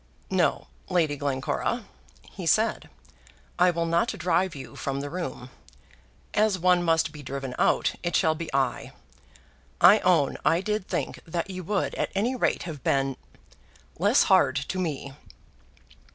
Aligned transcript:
"No, 0.31 0.65
Lady 0.89 1.15
Glencora," 1.15 1.85
he 2.31 2.47
said, 2.47 2.89
"I 3.59 3.69
will 3.69 3.85
not 3.85 4.07
drive 4.07 4.55
you 4.55 4.75
from 4.75 4.99
the 4.99 5.11
room. 5.11 5.51
As 6.33 6.57
one 6.57 6.81
must 6.81 7.11
be 7.11 7.21
driven 7.21 7.53
out, 7.59 7.93
it 8.01 8.15
shall 8.15 8.33
be 8.33 8.51
I. 8.51 8.93
I 9.79 9.99
own 9.99 10.37
I 10.43 10.59
did 10.59 10.87
think 10.87 11.21
that 11.27 11.51
you 11.51 11.63
would 11.65 11.93
at 11.93 12.09
any 12.15 12.35
rate 12.35 12.63
have 12.63 12.83
been 12.83 13.15
less 13.99 14.23
hard 14.23 14.55
to 14.55 14.79
me." 14.79 15.13